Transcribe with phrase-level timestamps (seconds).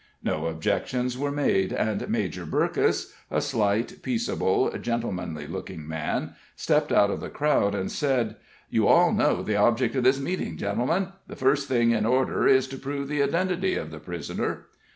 [0.23, 7.11] No objections were made, and Major Burkess a slight, peaceable, gentlemanly looking man stepped out
[7.11, 8.37] of the crowd, and said:
[8.67, 11.09] "You all know the object of this meeting, gentlemen.
[11.27, 14.65] The first thing in order is to prove the identity of the prisoner."